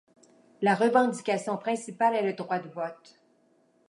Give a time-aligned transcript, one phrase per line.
[0.63, 3.19] La revendication principale est le droit de vote.